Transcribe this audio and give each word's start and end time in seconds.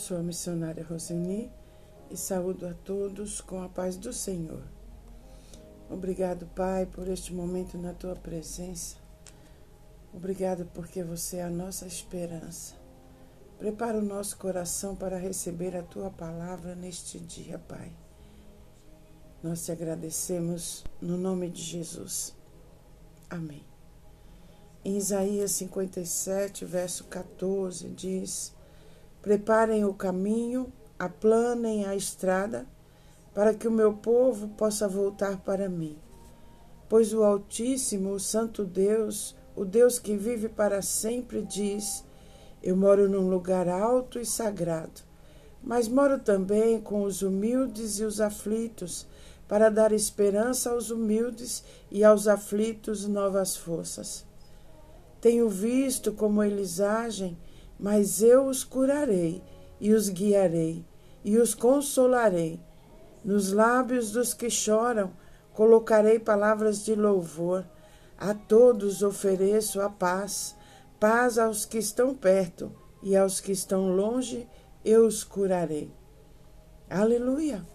sou 0.00 0.16
a 0.16 0.22
missionária 0.22 0.82
Roseni 0.82 1.52
e 2.10 2.16
saúdo 2.16 2.66
a 2.66 2.72
todos 2.72 3.40
com 3.42 3.62
a 3.62 3.68
paz 3.68 3.96
do 3.96 4.12
Senhor. 4.12 4.62
Obrigado, 5.90 6.46
Pai, 6.54 6.86
por 6.86 7.06
este 7.06 7.34
momento 7.34 7.76
na 7.76 7.92
tua 7.92 8.16
presença. 8.16 8.96
Obrigado 10.12 10.64
porque 10.72 11.04
você 11.04 11.36
é 11.36 11.42
a 11.42 11.50
nossa 11.50 11.86
esperança. 11.86 12.74
Prepara 13.58 13.98
o 13.98 14.02
nosso 14.02 14.38
coração 14.38 14.96
para 14.96 15.18
receber 15.18 15.76
a 15.76 15.82
tua 15.82 16.10
palavra 16.10 16.74
neste 16.74 17.18
dia, 17.18 17.58
Pai. 17.58 17.92
Nós 19.42 19.66
te 19.66 19.70
agradecemos 19.70 20.82
no 21.00 21.18
nome 21.18 21.50
de 21.50 21.60
Jesus. 21.60 22.34
Amém. 23.28 23.64
Em 24.82 24.96
Isaías 24.96 25.52
57, 25.52 26.64
verso 26.64 27.04
14, 27.04 27.88
diz: 27.90 28.54
Preparem 29.22 29.84
o 29.84 29.92
caminho, 29.92 30.72
aplanem 30.98 31.84
a 31.84 31.94
estrada, 31.94 32.66
para 33.34 33.54
que 33.54 33.68
o 33.68 33.72
meu 33.72 33.92
povo 33.92 34.48
possa 34.48 34.88
voltar 34.88 35.38
para 35.38 35.68
mim. 35.68 35.96
Pois 36.88 37.12
o 37.12 37.22
Altíssimo, 37.22 38.10
o 38.10 38.20
Santo 38.20 38.64
Deus, 38.64 39.36
o 39.54 39.64
Deus 39.64 39.98
que 39.98 40.16
vive 40.16 40.48
para 40.48 40.82
sempre, 40.82 41.42
diz: 41.42 42.04
Eu 42.62 42.76
moro 42.76 43.08
num 43.08 43.28
lugar 43.28 43.68
alto 43.68 44.18
e 44.18 44.24
sagrado, 44.24 45.02
mas 45.62 45.86
moro 45.86 46.18
também 46.18 46.80
com 46.80 47.02
os 47.02 47.22
humildes 47.22 48.00
e 48.00 48.04
os 48.04 48.20
aflitos, 48.20 49.06
para 49.46 49.68
dar 49.68 49.92
esperança 49.92 50.70
aos 50.70 50.90
humildes 50.90 51.62
e 51.90 52.02
aos 52.02 52.26
aflitos 52.26 53.06
novas 53.06 53.56
forças. 53.56 54.24
Tenho 55.20 55.48
visto 55.48 56.12
como 56.12 56.42
eles 56.42 56.80
agem 56.80 57.36
mas 57.80 58.22
eu 58.22 58.44
os 58.44 58.62
curarei 58.62 59.42
e 59.80 59.94
os 59.94 60.10
guiarei 60.10 60.84
e 61.24 61.38
os 61.38 61.54
consolarei. 61.54 62.60
Nos 63.24 63.52
lábios 63.52 64.12
dos 64.12 64.34
que 64.34 64.50
choram 64.50 65.10
colocarei 65.54 66.18
palavras 66.18 66.84
de 66.84 66.94
louvor. 66.94 67.64
A 68.18 68.34
todos 68.34 69.02
ofereço 69.02 69.80
a 69.80 69.88
paz, 69.88 70.54
paz 70.98 71.38
aos 71.38 71.64
que 71.64 71.78
estão 71.78 72.14
perto 72.14 72.70
e 73.02 73.16
aos 73.16 73.40
que 73.40 73.50
estão 73.50 73.96
longe 73.96 74.46
eu 74.84 75.06
os 75.06 75.24
curarei. 75.24 75.90
Aleluia! 76.88 77.66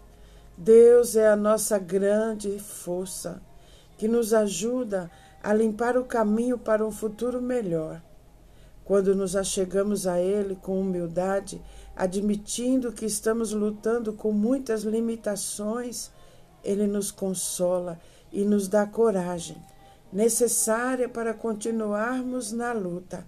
Deus 0.56 1.16
é 1.16 1.28
a 1.28 1.36
nossa 1.36 1.78
grande 1.78 2.60
força 2.60 3.42
que 3.98 4.06
nos 4.06 4.32
ajuda 4.32 5.10
a 5.42 5.52
limpar 5.52 5.96
o 5.96 6.04
caminho 6.04 6.58
para 6.58 6.86
um 6.86 6.92
futuro 6.92 7.42
melhor. 7.42 8.00
Quando 8.86 9.16
nos 9.16 9.34
achegamos 9.34 10.06
a 10.06 10.20
Ele 10.20 10.54
com 10.54 10.80
humildade, 10.80 11.60
admitindo 11.96 12.92
que 12.92 13.04
estamos 13.04 13.52
lutando 13.52 14.12
com 14.12 14.30
muitas 14.30 14.84
limitações, 14.84 16.12
Ele 16.62 16.86
nos 16.86 17.10
consola 17.10 17.98
e 18.32 18.44
nos 18.44 18.68
dá 18.68 18.86
coragem 18.86 19.56
necessária 20.12 21.08
para 21.08 21.34
continuarmos 21.34 22.52
na 22.52 22.72
luta. 22.72 23.26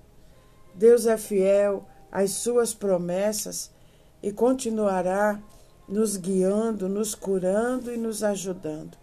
Deus 0.74 1.06
é 1.06 1.16
fiel 1.16 1.84
às 2.10 2.30
Suas 2.30 2.72
promessas 2.72 3.72
e 4.22 4.30
continuará 4.30 5.42
nos 5.88 6.16
guiando, 6.16 6.88
nos 6.88 7.16
curando 7.16 7.92
e 7.92 7.96
nos 7.96 8.22
ajudando. 8.22 8.96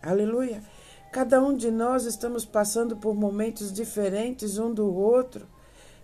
Aleluia! 0.00 0.62
Cada 1.10 1.42
um 1.42 1.56
de 1.56 1.70
nós 1.70 2.04
estamos 2.04 2.44
passando 2.44 2.96
por 2.96 3.14
momentos 3.14 3.72
diferentes 3.72 4.56
um 4.56 4.72
do 4.72 4.94
outro 4.94 5.55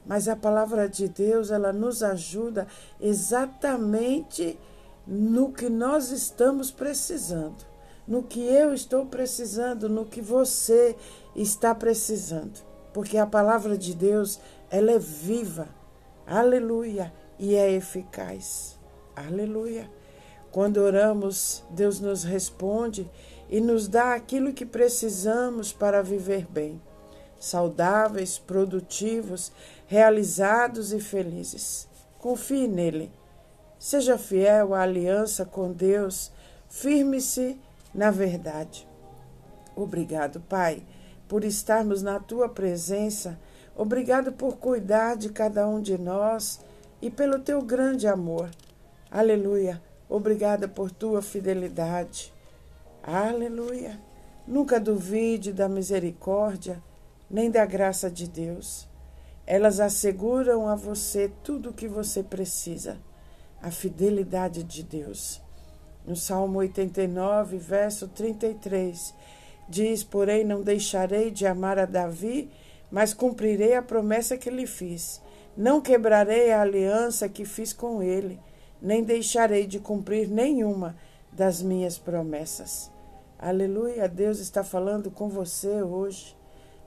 mas 0.04 0.28
a 0.28 0.34
palavra 0.34 0.88
de 0.88 1.08
Deus, 1.08 1.50
ela 1.50 1.72
nos 1.72 2.02
ajuda 2.02 2.66
exatamente 3.00 4.58
no 5.06 5.52
que 5.52 5.68
nós 5.68 6.10
estamos 6.10 6.70
precisando, 6.70 7.64
no 8.06 8.22
que 8.22 8.40
eu 8.40 8.74
estou 8.74 9.06
precisando, 9.06 9.88
no 9.88 10.04
que 10.04 10.20
você 10.20 10.96
está 11.36 11.74
precisando. 11.74 12.60
Porque 12.92 13.16
a 13.16 13.26
palavra 13.26 13.78
de 13.78 13.94
Deus, 13.94 14.40
ela 14.70 14.90
é 14.90 14.98
viva. 14.98 15.68
Aleluia, 16.26 17.12
e 17.38 17.54
é 17.54 17.70
eficaz. 17.72 18.78
Aleluia. 19.14 19.90
Quando 20.50 20.78
oramos, 20.78 21.64
Deus 21.70 22.00
nos 22.00 22.24
responde 22.24 23.10
e 23.48 23.60
nos 23.60 23.88
dá 23.88 24.14
aquilo 24.14 24.52
que 24.52 24.66
precisamos 24.66 25.72
para 25.72 26.02
viver 26.02 26.46
bem 26.46 26.80
saudáveis, 27.42 28.38
produtivos, 28.38 29.50
realizados 29.88 30.92
e 30.92 31.00
felizes. 31.00 31.88
Confie 32.20 32.68
nele. 32.68 33.10
Seja 33.80 34.16
fiel 34.16 34.74
à 34.74 34.82
aliança 34.82 35.44
com 35.44 35.72
Deus, 35.72 36.30
firme-se 36.68 37.58
na 37.92 38.12
verdade. 38.12 38.86
Obrigado, 39.74 40.40
Pai, 40.40 40.84
por 41.26 41.42
estarmos 41.42 42.00
na 42.00 42.20
tua 42.20 42.48
presença. 42.48 43.36
Obrigado 43.76 44.32
por 44.32 44.58
cuidar 44.58 45.16
de 45.16 45.28
cada 45.28 45.66
um 45.66 45.80
de 45.80 45.98
nós 45.98 46.60
e 47.00 47.10
pelo 47.10 47.40
teu 47.40 47.60
grande 47.60 48.06
amor. 48.06 48.50
Aleluia. 49.10 49.82
Obrigada 50.08 50.68
por 50.68 50.92
tua 50.92 51.20
fidelidade. 51.20 52.32
Aleluia. 53.02 53.98
Nunca 54.46 54.78
duvide 54.78 55.52
da 55.52 55.68
misericórdia 55.68 56.80
nem 57.32 57.50
da 57.50 57.64
graça 57.64 58.10
de 58.10 58.28
Deus. 58.28 58.86
Elas 59.46 59.80
asseguram 59.80 60.68
a 60.68 60.76
você 60.76 61.32
tudo 61.42 61.70
o 61.70 61.72
que 61.72 61.88
você 61.88 62.22
precisa, 62.22 62.98
a 63.60 63.70
fidelidade 63.70 64.62
de 64.62 64.82
Deus. 64.82 65.40
No 66.06 66.14
Salmo 66.14 66.58
89, 66.58 67.56
verso 67.56 68.06
33, 68.08 69.14
diz: 69.68 70.04
Porém, 70.04 70.44
não 70.44 70.62
deixarei 70.62 71.30
de 71.30 71.46
amar 71.46 71.78
a 71.78 71.86
Davi, 71.86 72.50
mas 72.90 73.14
cumprirei 73.14 73.74
a 73.74 73.82
promessa 73.82 74.36
que 74.36 74.50
lhe 74.50 74.66
fiz. 74.66 75.22
Não 75.56 75.80
quebrarei 75.80 76.52
a 76.52 76.60
aliança 76.60 77.28
que 77.28 77.44
fiz 77.44 77.72
com 77.72 78.02
ele, 78.02 78.38
nem 78.80 79.02
deixarei 79.02 79.66
de 79.66 79.78
cumprir 79.78 80.28
nenhuma 80.28 80.96
das 81.32 81.62
minhas 81.62 81.96
promessas. 81.98 82.90
Aleluia, 83.38 84.08
Deus 84.08 84.38
está 84.38 84.62
falando 84.62 85.10
com 85.10 85.28
você 85.28 85.82
hoje. 85.82 86.36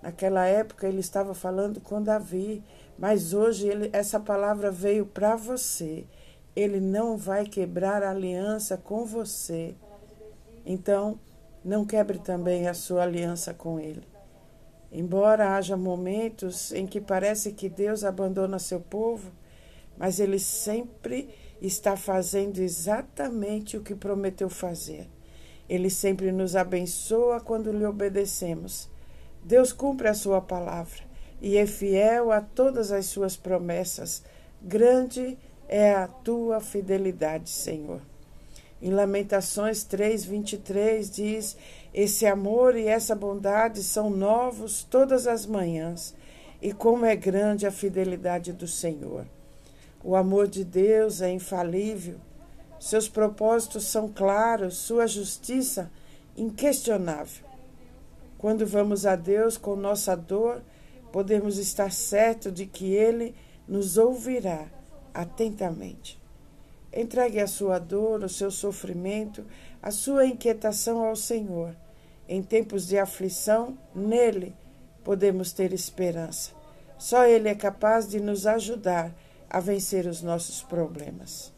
Naquela 0.06 0.46
época 0.46 0.88
ele 0.88 1.00
estava 1.00 1.34
falando 1.34 1.82
com 1.82 2.00
Davi, 2.00 2.62
mas 2.96 3.34
hoje 3.34 3.68
ele, 3.68 3.90
essa 3.92 4.20
palavra 4.20 4.70
veio 4.70 5.04
para 5.04 5.36
você. 5.36 6.06
Ele 6.56 6.80
não 6.80 7.18
vai 7.18 7.48
quebrar 7.48 8.04
a 8.04 8.12
aliança 8.12 8.78
com 8.78 9.04
você. 9.04 9.74
Então, 10.64 11.20
não 11.64 11.84
quebre 11.84 12.20
também 12.20 12.68
a 12.68 12.76
sua 12.76 13.02
aliança 13.02 13.52
com 13.52 13.80
ele. 13.80 14.04
Embora 14.92 15.56
haja 15.56 15.76
momentos 15.76 16.72
em 16.72 16.86
que 16.86 17.02
parece 17.02 17.52
que 17.52 17.68
Deus 17.68 18.04
abandona 18.04 18.60
seu 18.60 18.80
povo, 18.80 19.32
mas 19.98 20.20
ele 20.20 20.38
sempre 20.38 21.34
está 21.60 21.98
fazendo 21.98 22.60
exatamente 22.60 23.76
o 23.76 23.82
que 23.82 23.96
prometeu 23.96 24.52
fazer. 24.52 25.10
Ele 25.68 25.90
sempre 25.90 26.32
nos 26.32 26.56
abençoa 26.56 27.42
quando 27.42 27.72
lhe 27.72 27.88
obedecemos. 27.88 28.94
Deus 29.46 29.72
cumpre 29.72 30.08
a 30.08 30.14
sua 30.16 30.42
palavra 30.42 31.04
e 31.40 31.56
é 31.56 31.68
fiel 31.68 32.32
a 32.32 32.42
todas 32.42 32.92
as 32.92 33.06
suas 33.06 33.38
promessas. 33.38 34.24
Grande 34.60 35.38
é 35.70 35.94
a 35.94 36.08
tua 36.08 36.60
fidelidade, 36.60 37.52
Senhor. 37.52 38.02
Em 38.82 38.90
Lamentações 38.90 39.84
3, 39.84 40.26
23 40.26 41.12
diz: 41.12 41.56
Esse 41.94 42.26
amor 42.26 42.76
e 42.76 42.88
essa 42.88 43.14
bondade 43.14 43.84
são 43.84 44.10
novos 44.10 44.84
todas 44.84 45.28
as 45.28 45.46
manhãs, 45.46 46.16
e 46.60 46.74
como 46.74 47.06
é 47.06 47.16
grande 47.16 47.68
a 47.68 47.72
fidelidade 47.72 48.52
do 48.52 48.68
Senhor. 48.68 49.28
O 50.04 50.16
amor 50.16 50.48
de 50.48 50.64
Deus 50.64 51.22
é 51.22 51.30
infalível, 51.30 52.16
seus 52.80 53.08
propósitos 53.08 53.86
são 53.86 54.08
claros, 54.08 54.76
sua 54.76 55.06
justiça 55.06 55.92
inquestionável. 56.36 57.55
Quando 58.38 58.66
vamos 58.66 59.06
a 59.06 59.16
Deus 59.16 59.58
com 59.58 59.76
nossa 59.76 60.16
dor, 60.16 60.62
podemos 61.12 61.58
estar 61.58 61.92
certos 61.92 62.54
de 62.54 62.66
que 62.66 62.94
Ele 62.94 63.34
nos 63.68 63.98
ouvirá 63.98 64.68
atentamente. 65.14 66.20
Entregue 66.94 67.40
a 67.40 67.48
sua 67.48 67.80
dor, 67.80 68.24
o 68.24 68.30
seu 68.30 68.52
sofrimento, 68.52 69.46
a 69.82 69.92
sua 69.92 70.26
inquietação 70.26 71.04
ao 71.04 71.16
Senhor. 71.16 71.76
Em 72.28 72.42
tempos 72.42 72.88
de 72.88 72.98
aflição, 72.98 73.78
nele 73.94 74.56
podemos 75.04 75.52
ter 75.52 75.74
esperança. 75.74 76.52
Só 76.98 77.26
Ele 77.26 77.50
é 77.50 77.56
capaz 77.56 78.08
de 78.08 78.20
nos 78.20 78.48
ajudar 78.48 79.14
a 79.50 79.60
vencer 79.60 80.08
os 80.08 80.22
nossos 80.22 80.62
problemas. 80.64 81.54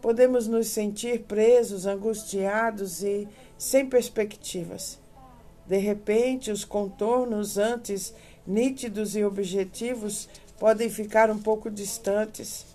Podemos 0.00 0.46
nos 0.46 0.68
sentir 0.68 1.24
presos, 1.24 1.84
angustiados 1.84 3.02
e 3.02 3.28
sem 3.58 3.86
perspectivas. 3.86 4.98
De 5.66 5.78
repente, 5.78 6.50
os 6.50 6.64
contornos 6.64 7.58
antes 7.58 8.14
nítidos 8.46 9.14
e 9.14 9.24
objetivos 9.24 10.28
podem 10.58 10.90
ficar 10.90 11.30
um 11.30 11.38
pouco 11.38 11.70
distantes. 11.70 12.66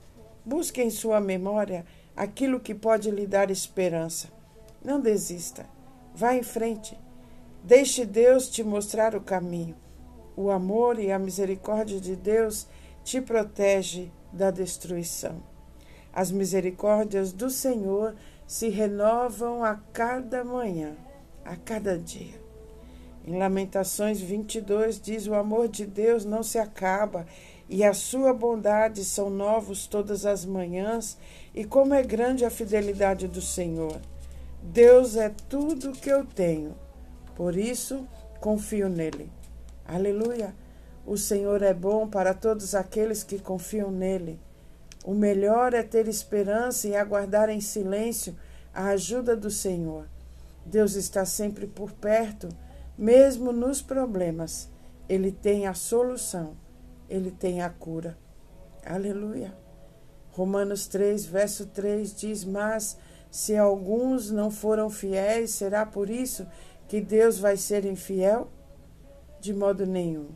Busque 0.43 0.81
em 0.81 0.89
sua 0.89 1.19
memória 1.19 1.85
aquilo 2.15 2.59
que 2.59 2.73
pode 2.73 3.11
lhe 3.11 3.27
dar 3.27 3.51
esperança. 3.51 4.29
Não 4.83 4.99
desista. 5.01 5.65
Vá 6.13 6.33
em 6.33 6.43
frente. 6.43 6.97
Deixe 7.63 8.05
Deus 8.05 8.47
te 8.47 8.63
mostrar 8.63 9.15
o 9.15 9.21
caminho. 9.21 9.75
O 10.37 10.49
amor 10.49 10.99
e 10.99 11.11
a 11.11 11.19
misericórdia 11.19 11.99
de 11.99 12.15
Deus 12.15 12.67
te 13.03 13.19
protege 13.19 14.11
da 14.31 14.51
destruição. 14.51 15.41
As 16.13 16.31
misericórdias 16.31 17.31
do 17.31 17.49
Senhor 17.49 18.15
se 18.47 18.69
renovam 18.69 19.63
a 19.63 19.75
cada 19.91 20.43
manhã, 20.43 20.95
a 21.43 21.55
cada 21.55 21.97
dia. 21.97 22.44
Em 23.25 23.37
Lamentações 23.37 24.21
22 24.21 25.01
diz: 25.01 25.25
O 25.25 25.33
amor 25.33 25.67
de 25.67 25.85
Deus 25.85 26.23
não 26.25 26.43
se 26.43 26.59
acaba 26.59 27.25
e 27.67 27.83
a 27.83 27.93
sua 27.93 28.33
bondade 28.33 29.03
são 29.03 29.29
novos 29.29 29.87
todas 29.87 30.25
as 30.25 30.45
manhãs, 30.45 31.17
e 31.53 31.65
como 31.65 31.93
é 31.93 32.03
grande 32.03 32.45
a 32.45 32.49
fidelidade 32.49 33.27
do 33.27 33.41
Senhor. 33.41 33.99
Deus 34.61 35.15
é 35.15 35.29
tudo 35.49 35.91
que 35.91 36.09
eu 36.09 36.23
tenho, 36.25 36.75
por 37.35 37.55
isso 37.55 38.07
confio 38.39 38.87
nele. 38.87 39.31
Aleluia! 39.83 40.53
O 41.05 41.17
Senhor 41.17 41.61
é 41.61 41.73
bom 41.73 42.07
para 42.07 42.33
todos 42.33 42.73
aqueles 42.73 43.23
que 43.23 43.39
confiam 43.39 43.91
nele. 43.91 44.39
O 45.03 45.13
melhor 45.13 45.73
é 45.73 45.83
ter 45.83 46.07
esperança 46.07 46.87
e 46.87 46.95
aguardar 46.95 47.49
em 47.49 47.61
silêncio 47.61 48.35
a 48.73 48.87
ajuda 48.87 49.35
do 49.35 49.51
Senhor. 49.51 50.07
Deus 50.65 50.95
está 50.95 51.23
sempre 51.25 51.67
por 51.67 51.91
perto, 51.91 52.49
mesmo 52.97 53.51
nos 53.51 53.81
problemas. 53.81 54.69
Ele 55.07 55.31
tem 55.31 55.67
a 55.67 55.73
solução 55.73 56.55
ele 57.09 57.31
tem 57.31 57.61
a 57.61 57.69
cura. 57.69 58.17
Aleluia. 58.85 59.55
Romanos 60.31 60.87
3, 60.87 61.25
verso 61.25 61.67
3 61.67 62.15
diz: 62.15 62.43
Mas 62.43 62.97
se 63.29 63.55
alguns 63.55 64.31
não 64.31 64.51
foram 64.51 64.89
fiéis, 64.89 65.51
será 65.51 65.85
por 65.85 66.09
isso 66.09 66.45
que 66.87 67.01
Deus 67.01 67.39
vai 67.39 67.57
ser 67.57 67.85
infiel? 67.85 68.49
De 69.39 69.53
modo 69.53 69.85
nenhum. 69.85 70.27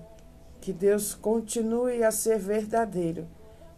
Que 0.62 0.74
Deus 0.74 1.14
continue 1.14 2.04
a 2.04 2.12
ser 2.12 2.38
verdadeiro, 2.38 3.28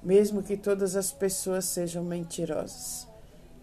mesmo 0.01 0.43
que 0.43 0.57
todas 0.57 0.95
as 0.95 1.11
pessoas 1.11 1.65
sejam 1.65 2.03
mentirosas. 2.03 3.07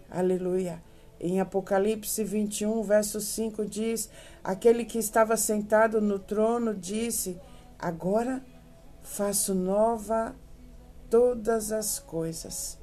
Aleluia. 0.09 0.81
Em 1.19 1.39
Apocalipse 1.41 2.23
21, 2.23 2.81
verso 2.83 3.19
5 3.19 3.65
diz: 3.65 4.09
Aquele 4.43 4.85
que 4.85 4.97
estava 4.97 5.35
sentado 5.35 5.99
no 5.99 6.17
trono 6.17 6.73
disse: 6.73 7.37
Agora 7.77 8.41
faço 9.01 9.53
nova 9.53 10.35
todas 11.09 11.71
as 11.71 11.99
coisas. 11.99 12.77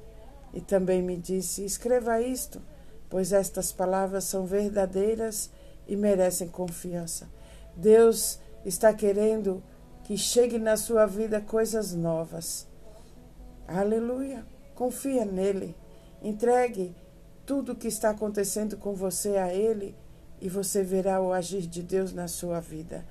E 0.53 0.61
também 0.61 1.01
me 1.01 1.17
disse: 1.17 1.65
escreva 1.65 2.21
isto, 2.21 2.61
pois 3.09 3.31
estas 3.31 3.71
palavras 3.71 4.25
são 4.25 4.45
verdadeiras 4.45 5.49
e 5.87 5.95
merecem 5.95 6.47
confiança. 6.47 7.27
Deus 7.75 8.39
está 8.65 8.93
querendo 8.93 9.63
que 10.03 10.17
chegue 10.17 10.57
na 10.57 10.77
sua 10.77 11.05
vida 11.05 11.41
coisas 11.41 11.93
novas. 11.93 12.67
Aleluia! 13.67 14.45
Confia 14.75 15.25
nele. 15.25 15.75
Entregue 16.21 16.95
tudo 17.47 17.71
o 17.71 17.75
que 17.75 17.87
está 17.87 18.09
acontecendo 18.09 18.75
com 18.75 18.93
você 18.93 19.37
a 19.37 19.53
ele 19.53 19.95
e 20.41 20.49
você 20.49 20.83
verá 20.83 21.21
o 21.21 21.31
agir 21.31 21.61
de 21.61 21.81
Deus 21.81 22.11
na 22.11 22.27
sua 22.27 22.59
vida. 22.59 23.05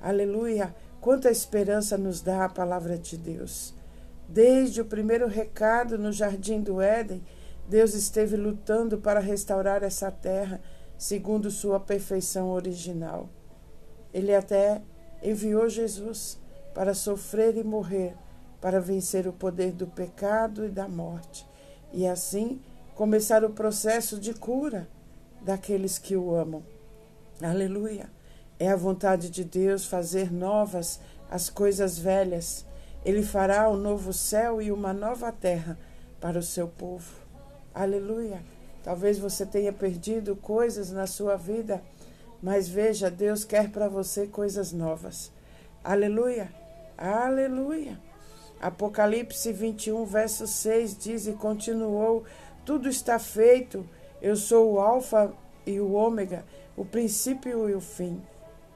Aleluia! 0.00 0.72
Quanta 1.00 1.28
esperança 1.28 1.98
nos 1.98 2.20
dá 2.20 2.44
a 2.44 2.48
palavra 2.48 2.96
de 2.96 3.16
Deus. 3.16 3.74
Desde 4.28 4.80
o 4.80 4.84
primeiro 4.84 5.26
recado 5.26 5.98
no 5.98 6.12
jardim 6.12 6.60
do 6.60 6.80
Éden, 6.80 7.20
Deus 7.68 7.94
esteve 7.94 8.36
lutando 8.36 8.96
para 8.98 9.18
restaurar 9.18 9.82
essa 9.82 10.08
terra 10.08 10.60
segundo 10.96 11.50
sua 11.50 11.80
perfeição 11.80 12.50
original. 12.50 13.28
Ele 14.14 14.32
até 14.32 14.82
enviou 15.20 15.68
Jesus 15.68 16.38
para 16.72 16.94
sofrer 16.94 17.56
e 17.56 17.64
morrer, 17.64 18.14
para 18.60 18.80
vencer 18.80 19.26
o 19.26 19.32
poder 19.32 19.72
do 19.72 19.88
pecado 19.88 20.64
e 20.64 20.68
da 20.68 20.86
morte, 20.86 21.44
e 21.92 22.06
assim 22.06 22.60
começar 23.00 23.42
o 23.46 23.48
processo 23.48 24.20
de 24.20 24.34
cura 24.34 24.86
daqueles 25.40 25.98
que 25.98 26.14
o 26.14 26.34
amam. 26.34 26.62
Aleluia! 27.40 28.10
É 28.58 28.68
a 28.68 28.76
vontade 28.76 29.30
de 29.30 29.42
Deus 29.42 29.86
fazer 29.86 30.30
novas 30.30 31.00
as 31.30 31.48
coisas 31.48 31.98
velhas. 31.98 32.66
Ele 33.02 33.22
fará 33.22 33.70
um 33.70 33.76
novo 33.78 34.12
céu 34.12 34.60
e 34.60 34.70
uma 34.70 34.92
nova 34.92 35.32
terra 35.32 35.78
para 36.20 36.38
o 36.38 36.42
seu 36.42 36.68
povo. 36.68 37.10
Aleluia. 37.74 38.42
Talvez 38.84 39.18
você 39.18 39.46
tenha 39.46 39.72
perdido 39.72 40.36
coisas 40.36 40.90
na 40.90 41.06
sua 41.06 41.36
vida, 41.36 41.82
mas 42.42 42.68
veja, 42.68 43.10
Deus 43.10 43.44
quer 43.44 43.70
para 43.70 43.88
você 43.88 44.26
coisas 44.26 44.72
novas. 44.72 45.32
Aleluia. 45.82 46.52
Aleluia. 46.98 47.98
Apocalipse 48.60 49.50
21, 49.54 50.04
verso 50.04 50.46
6 50.46 50.98
diz 50.98 51.26
e 51.26 51.32
continuou: 51.32 52.24
Tudo 52.64 52.88
está 52.88 53.18
feito. 53.18 53.88
Eu 54.20 54.36
sou 54.36 54.72
o 54.72 54.80
Alfa 54.80 55.32
e 55.66 55.80
o 55.80 55.92
Ômega, 55.92 56.44
o 56.76 56.84
princípio 56.84 57.68
e 57.68 57.74
o 57.74 57.80
fim. 57.80 58.20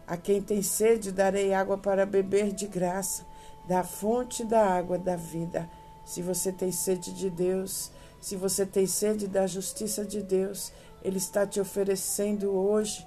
A 0.07 0.17
quem 0.17 0.43
tem 0.43 0.63
sede, 0.63 1.13
darei 1.13 1.55
água 1.55 1.79
para 1.79 2.05
beber 2.05 2.53
de 2.53 2.67
graça, 2.67 3.25
da 3.67 3.83
fonte 3.83 4.45
da 4.45 4.67
água 4.67 4.99
da 4.99 5.17
vida. 5.17 5.69
Se 6.05 6.21
você 6.21 6.53
tem 6.53 6.71
sede 6.71 7.13
de 7.15 7.31
Deus, 7.31 7.91
se 8.21 8.37
você 8.37 8.67
tem 8.67 8.87
sede 8.87 9.27
da 9.27 9.47
justiça 9.47 10.05
de 10.05 10.23
Deus, 10.23 10.73
Ele 11.03 11.19
está 11.19 11.47
te 11.47 11.61
oferecendo 11.61 12.51
hoje 12.51 13.07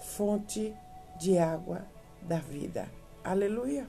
fonte 0.00 0.74
de 1.18 1.38
água 1.38 1.86
da 2.22 2.38
vida. 2.38 2.88
Aleluia. 3.22 3.86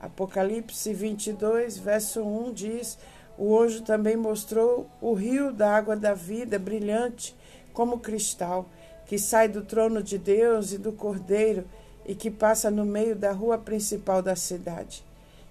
Apocalipse 0.00 0.94
22, 0.94 1.78
verso 1.78 2.22
1 2.22 2.52
diz: 2.52 2.98
O 3.38 3.58
anjo 3.58 3.82
também 3.82 4.16
mostrou 4.16 4.90
o 5.00 5.14
rio 5.14 5.52
da 5.52 5.76
água 5.76 5.96
da 5.96 6.12
vida, 6.12 6.58
brilhante 6.58 7.34
como 7.72 8.00
cristal 8.00 8.66
que 9.08 9.18
sai 9.18 9.48
do 9.48 9.62
trono 9.62 10.02
de 10.02 10.18
Deus 10.18 10.72
e 10.72 10.78
do 10.78 10.92
Cordeiro 10.92 11.64
e 12.04 12.14
que 12.14 12.30
passa 12.30 12.70
no 12.70 12.84
meio 12.84 13.16
da 13.16 13.32
rua 13.32 13.56
principal 13.56 14.20
da 14.20 14.36
cidade. 14.36 15.02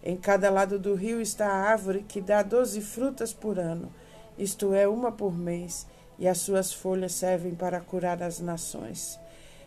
Em 0.04 0.16
cada 0.16 0.50
lado 0.52 0.78
do 0.78 0.94
rio 0.94 1.20
está 1.20 1.48
a 1.48 1.72
árvore 1.72 2.06
que 2.08 2.22
dá 2.22 2.44
doze 2.44 2.82
frutas 2.82 3.34
por 3.34 3.58
ano, 3.58 3.92
isto 4.38 4.74
é, 4.74 4.88
uma 4.88 5.12
por 5.12 5.36
mês, 5.36 5.88
e 6.20 6.28
as 6.28 6.38
suas 6.38 6.72
folhas 6.72 7.14
servem 7.14 7.56
para 7.56 7.80
curar 7.80 8.22
as 8.22 8.40
nações. 8.40 9.20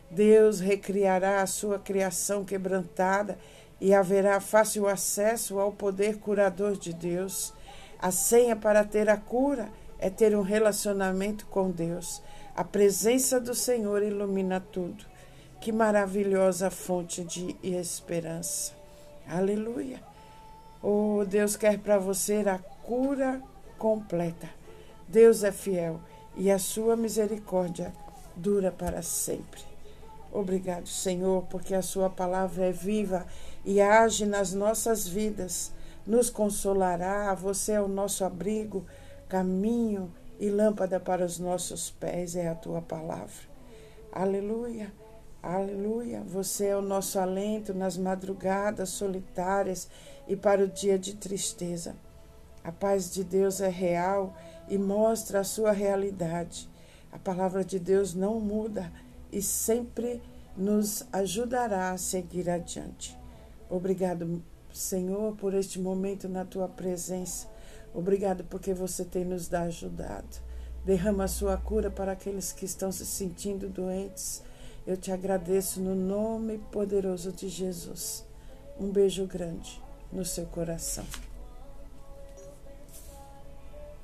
Deus 0.08 0.60
recriará 0.60 1.42
a 1.42 1.46
sua 1.46 1.78
criação 1.78 2.44
quebrantada 2.44 3.36
e 3.80 3.92
haverá 3.92 4.40
fácil 4.40 4.86
acesso 4.86 5.58
ao 5.58 5.72
poder 5.72 6.18
curador 6.18 6.76
de 6.76 6.92
Deus. 6.92 7.52
A 8.00 8.10
senha 8.10 8.56
para 8.56 8.82
ter 8.82 9.10
a 9.10 9.16
cura 9.18 9.68
é 9.98 10.08
ter 10.08 10.34
um 10.34 10.40
relacionamento 10.40 11.44
com 11.46 11.70
Deus. 11.70 12.22
A 12.56 12.64
presença 12.64 13.38
do 13.38 13.54
Senhor 13.54 14.02
ilumina 14.02 14.58
tudo. 14.58 15.04
Que 15.60 15.70
maravilhosa 15.70 16.70
fonte 16.70 17.22
de 17.22 17.54
esperança. 17.62 18.72
Aleluia. 19.28 20.02
Oh, 20.82 21.22
Deus 21.26 21.56
quer 21.56 21.78
para 21.78 21.98
você 21.98 22.42
a 22.48 22.58
cura 22.82 23.42
completa. 23.78 24.48
Deus 25.06 25.44
é 25.44 25.52
fiel 25.52 26.00
e 26.34 26.50
a 26.50 26.58
sua 26.58 26.96
misericórdia 26.96 27.92
dura 28.34 28.72
para 28.72 29.02
sempre. 29.02 29.60
Obrigado, 30.32 30.88
Senhor, 30.88 31.42
porque 31.50 31.74
a 31.74 31.82
sua 31.82 32.08
palavra 32.08 32.66
é 32.66 32.72
viva 32.72 33.26
e 33.62 33.78
age 33.80 34.24
nas 34.24 34.54
nossas 34.54 35.06
vidas. 35.06 35.72
Nos 36.06 36.30
consolará, 36.30 37.34
você 37.34 37.72
é 37.72 37.80
o 37.80 37.88
nosso 37.88 38.24
abrigo, 38.24 38.86
caminho 39.28 40.12
e 40.38 40.48
lâmpada 40.48 40.98
para 40.98 41.24
os 41.24 41.38
nossos 41.38 41.90
pés 41.90 42.34
é 42.34 42.48
a 42.48 42.54
tua 42.54 42.80
palavra. 42.80 43.50
Aleluia, 44.10 44.92
aleluia. 45.42 46.22
Você 46.22 46.66
é 46.66 46.76
o 46.76 46.82
nosso 46.82 47.18
alento 47.18 47.74
nas 47.74 47.96
madrugadas 47.96 48.88
solitárias 48.88 49.88
e 50.26 50.34
para 50.34 50.64
o 50.64 50.68
dia 50.68 50.98
de 50.98 51.14
tristeza. 51.14 51.94
A 52.64 52.72
paz 52.72 53.12
de 53.12 53.22
Deus 53.22 53.60
é 53.60 53.68
real 53.68 54.34
e 54.68 54.78
mostra 54.78 55.40
a 55.40 55.44
sua 55.44 55.72
realidade. 55.72 56.68
A 57.12 57.18
palavra 57.18 57.64
de 57.64 57.78
Deus 57.78 58.14
não 58.14 58.40
muda 58.40 58.90
e 59.30 59.42
sempre 59.42 60.22
nos 60.56 61.06
ajudará 61.12 61.90
a 61.90 61.98
seguir 61.98 62.48
adiante. 62.48 63.16
Obrigado, 63.68 64.42
Senhor, 64.72 65.36
por 65.36 65.54
este 65.54 65.78
momento 65.78 66.28
na 66.28 66.44
tua 66.44 66.68
presença. 66.68 67.48
Obrigado 67.94 68.44
porque 68.44 68.72
você 68.72 69.04
tem 69.04 69.24
nos 69.24 69.52
ajudado. 69.52 70.38
Derrama 70.84 71.24
a 71.24 71.28
sua 71.28 71.56
cura 71.56 71.90
para 71.90 72.12
aqueles 72.12 72.52
que 72.52 72.64
estão 72.64 72.90
se 72.90 73.04
sentindo 73.04 73.68
doentes. 73.68 74.42
Eu 74.86 74.96
te 74.96 75.12
agradeço 75.12 75.80
no 75.80 75.94
nome 75.94 76.58
poderoso 76.72 77.32
de 77.32 77.48
Jesus. 77.48 78.24
Um 78.78 78.90
beijo 78.90 79.26
grande 79.26 79.80
no 80.12 80.24
seu 80.24 80.46
coração. 80.46 81.04